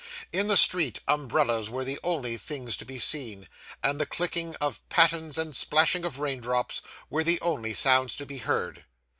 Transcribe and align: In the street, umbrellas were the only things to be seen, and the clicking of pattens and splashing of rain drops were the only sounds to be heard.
In 0.33 0.47
the 0.47 0.57
street, 0.57 0.99
umbrellas 1.07 1.69
were 1.69 1.83
the 1.85 1.99
only 2.03 2.35
things 2.35 2.75
to 2.77 2.85
be 2.85 2.97
seen, 2.97 3.47
and 3.83 4.01
the 4.01 4.07
clicking 4.07 4.55
of 4.55 4.81
pattens 4.89 5.37
and 5.37 5.55
splashing 5.55 6.05
of 6.05 6.17
rain 6.17 6.39
drops 6.41 6.81
were 7.11 7.23
the 7.23 7.39
only 7.41 7.75
sounds 7.75 8.15
to 8.15 8.25
be 8.25 8.39
heard. 8.39 8.85